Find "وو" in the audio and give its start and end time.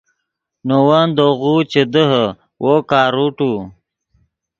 2.63-2.73